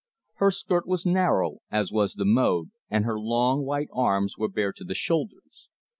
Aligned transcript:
Her 0.37 0.49
skirt 0.49 0.87
was 0.87 1.05
narrow, 1.05 1.59
as 1.69 1.91
was 1.91 2.15
the 2.15 2.25
mode, 2.25 2.71
and 2.89 3.05
her 3.05 3.19
long 3.19 3.61
white 3.61 3.89
arms 3.93 4.35
were 4.35 4.49
bare 4.49 4.73
to 4.73 4.83
the 4.83 4.95
shoulders. 4.95 5.69